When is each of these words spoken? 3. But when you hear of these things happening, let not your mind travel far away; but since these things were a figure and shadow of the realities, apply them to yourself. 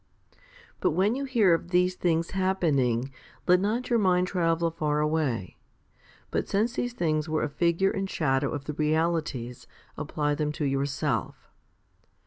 3. 0.31 0.37
But 0.79 0.91
when 0.93 1.13
you 1.13 1.25
hear 1.25 1.53
of 1.53 1.69
these 1.69 1.93
things 1.93 2.31
happening, 2.31 3.11
let 3.45 3.59
not 3.59 3.91
your 3.91 3.99
mind 3.99 4.25
travel 4.25 4.71
far 4.71 4.99
away; 4.99 5.57
but 6.31 6.49
since 6.49 6.73
these 6.73 6.93
things 6.93 7.29
were 7.29 7.43
a 7.43 7.47
figure 7.49 7.91
and 7.91 8.09
shadow 8.09 8.49
of 8.49 8.65
the 8.65 8.73
realities, 8.73 9.67
apply 9.99 10.33
them 10.33 10.51
to 10.53 10.65
yourself. 10.65 11.51